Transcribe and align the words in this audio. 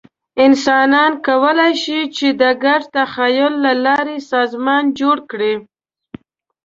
انسانان 0.45 1.11
کولی 1.25 1.73
شي، 1.83 1.99
چې 2.15 2.27
د 2.41 2.43
ګډ 2.63 2.81
تخیل 2.95 3.53
له 3.65 3.73
لارې 3.85 4.17
سازمان 4.31 4.83
جوړ 4.99 5.17
کړي. 5.31 5.53